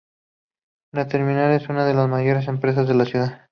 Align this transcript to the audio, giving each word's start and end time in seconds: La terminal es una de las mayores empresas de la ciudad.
La 0.91 1.07
terminal 1.07 1.51
es 1.51 1.69
una 1.69 1.85
de 1.85 1.93
las 1.93 2.09
mayores 2.09 2.47
empresas 2.47 2.87
de 2.87 2.95
la 2.95 3.05
ciudad. 3.05 3.49